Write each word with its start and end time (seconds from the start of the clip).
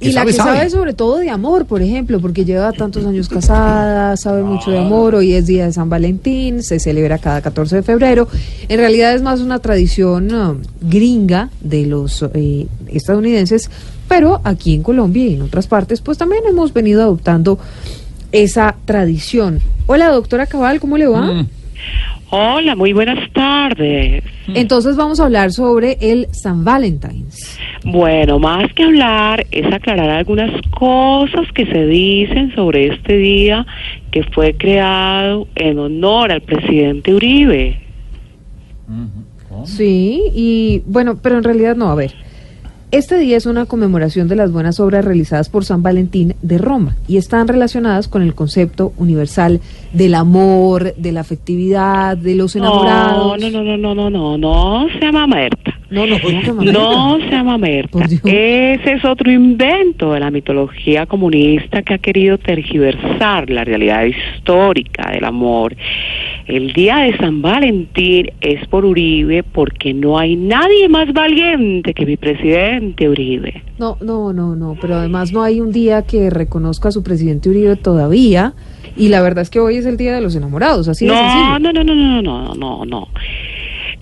Y 0.00 0.12
la 0.12 0.24
que 0.24 0.32
sabe 0.32 0.70
sobre 0.70 0.94
todo 0.94 1.18
de 1.18 1.28
amor, 1.28 1.66
por 1.66 1.82
ejemplo, 1.82 2.20
porque 2.20 2.46
lleva 2.46 2.72
tantos 2.72 3.04
años 3.04 3.28
casada, 3.28 4.16
sabe 4.16 4.42
mucho 4.42 4.70
de 4.70 4.78
amor, 4.78 5.14
hoy 5.14 5.34
es 5.34 5.46
día 5.46 5.66
de 5.66 5.72
San 5.74 5.90
Valentín, 5.90 6.62
se 6.62 6.80
celebra 6.80 7.18
cada 7.18 7.42
14 7.42 7.76
de 7.76 7.82
febrero. 7.82 8.26
En 8.68 8.78
realidad 8.78 9.14
es 9.14 9.20
más 9.20 9.40
una 9.40 9.58
tradición 9.58 10.34
uh, 10.34 10.58
gringa 10.80 11.50
de 11.60 11.84
los 11.84 12.24
eh, 12.32 12.66
estadounidenses, 12.88 13.70
pero 14.08 14.40
aquí 14.42 14.74
en 14.74 14.82
Colombia 14.82 15.26
y 15.26 15.34
en 15.34 15.42
otras 15.42 15.66
partes, 15.66 16.00
pues 16.00 16.16
también 16.16 16.44
hemos 16.48 16.72
venido 16.72 17.02
adoptando 17.02 17.58
esa 18.32 18.76
tradición. 18.86 19.60
Hola, 19.86 20.08
doctora 20.08 20.46
Cabal, 20.46 20.80
¿cómo 20.80 20.96
le 20.96 21.08
va? 21.08 21.44
Hola, 22.30 22.76
muy 22.76 22.92
buenas 22.92 23.18
tardes. 23.32 24.22
Entonces 24.54 24.96
vamos 24.96 25.18
a 25.18 25.24
hablar 25.24 25.50
sobre 25.50 25.98
el 26.00 26.28
San 26.30 26.64
Valentine's. 26.64 27.58
Bueno, 27.84 28.38
más 28.38 28.72
que 28.74 28.84
hablar 28.84 29.46
es 29.50 29.66
aclarar 29.72 30.10
algunas 30.10 30.50
cosas 30.70 31.50
que 31.54 31.66
se 31.66 31.86
dicen 31.86 32.54
sobre 32.54 32.94
este 32.94 33.16
día 33.16 33.66
que 34.12 34.22
fue 34.22 34.54
creado 34.56 35.48
en 35.56 35.78
honor 35.78 36.30
al 36.30 36.42
presidente 36.42 37.14
Uribe. 37.14 37.80
Sí, 39.64 40.22
y 40.34 40.82
bueno, 40.86 41.18
pero 41.20 41.38
en 41.38 41.44
realidad 41.44 41.74
no, 41.74 41.88
a 41.90 41.94
ver. 41.96 42.14
Este 42.92 43.20
día 43.20 43.36
es 43.36 43.46
una 43.46 43.66
conmemoración 43.66 44.26
de 44.26 44.34
las 44.34 44.50
buenas 44.50 44.80
obras 44.80 45.04
realizadas 45.04 45.48
por 45.48 45.64
San 45.64 45.80
Valentín 45.80 46.34
de 46.42 46.58
Roma 46.58 46.96
y 47.06 47.18
están 47.18 47.46
relacionadas 47.46 48.08
con 48.08 48.20
el 48.20 48.34
concepto 48.34 48.92
universal 48.96 49.60
del 49.92 50.16
amor, 50.16 50.96
de 50.96 51.12
la 51.12 51.20
afectividad, 51.20 52.16
de 52.16 52.34
los 52.34 52.56
enamorados. 52.56 53.38
No, 53.40 53.50
no, 53.50 53.62
no, 53.62 53.76
no, 53.76 53.94
no, 53.94 54.10
no, 54.10 54.10
no, 54.10 54.38
no 54.38 54.88
se 54.92 54.98
llama 54.98 55.28
Merta. 55.28 55.78
No, 55.90 56.06
no. 56.06 56.18
No 56.18 57.18
se 57.18 57.30
llama 57.30 57.58
Merta. 57.58 57.98
Ese 58.04 58.92
es 58.92 59.04
otro 59.04 59.30
invento 59.30 60.12
de 60.12 60.20
la 60.20 60.30
mitología 60.30 61.06
comunista 61.06 61.82
que 61.82 61.94
ha 61.94 61.98
querido 61.98 62.38
tergiversar 62.38 63.50
la 63.50 63.64
realidad 63.64 64.04
histórica 64.04 65.10
del 65.12 65.24
amor. 65.24 65.76
El 66.50 66.72
día 66.72 66.96
de 66.98 67.16
San 67.16 67.42
Valentín 67.42 68.30
es 68.40 68.66
por 68.66 68.84
Uribe 68.84 69.44
porque 69.44 69.94
no 69.94 70.18
hay 70.18 70.34
nadie 70.34 70.88
más 70.88 71.12
valiente 71.12 71.94
que 71.94 72.04
mi 72.04 72.16
presidente 72.16 73.08
Uribe. 73.08 73.62
No, 73.78 73.96
no, 74.00 74.32
no, 74.32 74.56
no, 74.56 74.76
pero 74.80 74.96
además 74.96 75.32
no 75.32 75.42
hay 75.44 75.60
un 75.60 75.70
día 75.70 76.02
que 76.02 76.28
reconozca 76.28 76.88
a 76.88 76.92
su 76.92 77.04
presidente 77.04 77.48
Uribe 77.50 77.76
todavía 77.76 78.54
y 78.96 79.10
la 79.10 79.22
verdad 79.22 79.42
es 79.42 79.50
que 79.50 79.60
hoy 79.60 79.76
es 79.76 79.86
el 79.86 79.96
día 79.96 80.12
de 80.12 80.20
los 80.20 80.34
enamorados, 80.34 80.88
así 80.88 81.06
de 81.06 81.12
No, 81.12 81.18
sencillo. 81.18 81.58
no, 81.60 81.72
no, 81.72 81.84
no, 81.84 81.94
no, 81.94 82.22
no, 82.22 82.54
no, 82.54 82.84
no. 82.84 83.08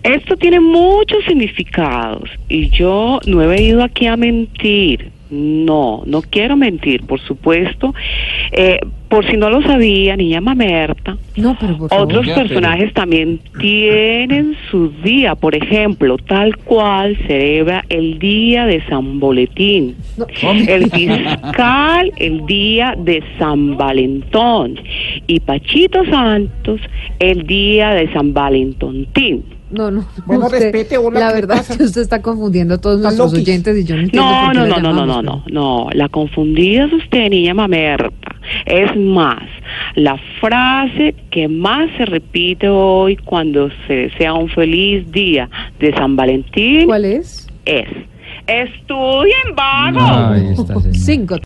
Esto 0.03 0.37
tiene 0.37 0.59
muchos 0.61 1.23
significados 1.27 2.31
y 2.49 2.71
yo 2.71 3.21
no 3.27 3.43
he 3.43 3.47
venido 3.47 3.83
aquí 3.83 4.07
a 4.07 4.17
mentir. 4.17 5.11
No, 5.31 6.03
no 6.07 6.23
quiero 6.23 6.57
mentir, 6.57 7.03
por 7.05 7.21
supuesto. 7.21 7.95
Eh, 8.53 8.79
por 9.09 9.27
si 9.27 9.37
no 9.37 9.48
lo 9.51 9.62
sabía, 9.62 10.17
niña 10.17 10.41
Mamerta, 10.41 11.17
No, 11.37 11.56
pero 11.59 11.78
por 11.78 11.89
favor. 11.89 12.05
otros 12.05 12.27
personajes 12.28 12.92
también 12.92 13.41
tienen 13.58 14.55
su 14.70 14.91
día. 15.02 15.35
Por 15.35 15.55
ejemplo, 15.55 16.17
tal 16.19 16.57
cual 16.58 17.17
celebra 17.27 17.85
el 17.89 18.19
día 18.19 18.67
de 18.67 18.83
San 18.89 19.19
Boletín. 19.19 19.96
No. 20.17 20.27
El 20.67 20.91
fiscal 20.91 22.13
el 22.17 22.45
día 22.46 22.95
de 22.98 23.23
San 23.39 23.77
Valentón. 23.77 24.79
Y 25.27 25.40
Pachito 25.40 26.05
Santos 26.07 26.80
el 27.19 27.46
día 27.46 27.90
de 27.90 28.13
San 28.13 28.35
Valentontín. 28.35 29.45
No, 29.70 29.90
no. 29.90 30.07
Bueno, 30.25 30.46
usted- 30.46 30.63
respete, 30.73 30.96
hola, 30.96 31.20
La 31.20 31.29
¿qué 31.29 31.35
verdad 31.42 31.58
es 31.58 31.77
que 31.77 31.85
usted 31.85 32.01
está 32.01 32.23
confundiendo 32.23 32.75
a 32.75 32.79
todos 32.79 32.96
Está 32.96 33.08
nuestros 33.08 33.33
loquis. 33.33 33.48
oyentes 33.48 33.79
y 33.79 33.85
yo 33.85 33.96
no 33.96 34.02
entiendo 34.02 34.27
No, 34.30 34.40
por 34.46 34.52
qué 34.52 34.58
no, 34.58 34.67
no, 34.67 34.80
no, 34.80 34.92
no, 34.92 35.07
no, 35.07 35.23
no, 35.23 35.45
no. 35.51 35.89
La 35.92 36.08
confundida 36.08 36.86
es 36.86 36.92
usted, 36.95 37.29
niña 37.29 37.52
Mamerta. 37.52 38.27
Es 38.67 38.97
más, 38.97 39.42
la 39.95 40.17
frase 40.41 41.14
que 41.31 41.48
más 41.48 41.91
se 41.97 42.07
repite 42.07 42.69
hoy 42.69 43.17
cuando 43.17 43.70
se 43.86 43.95
desea 43.95 44.35
un 44.35 44.48
feliz 44.48 45.11
día 45.11 45.48
de 45.79 45.92
San 45.95 46.17
Valentín 46.17 46.87
¿Cuál 46.87 47.05
es? 47.05 47.48
es: 47.64 47.89
Estudien, 48.47 49.55
vagos. 49.55 50.03
Ahí 50.03 50.53
está, 50.53 50.81
señor. 50.81 50.97
Cinco. 50.97 51.39